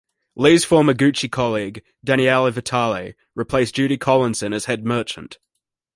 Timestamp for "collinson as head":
3.99-4.83